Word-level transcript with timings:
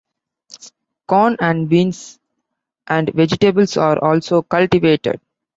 Corn 1.07 1.37
and 1.39 1.69
beans 1.69 2.17
and 2.87 3.13
vegetables 3.13 3.77
are 3.77 4.03
also 4.03 4.41
cultivated. 4.41 5.21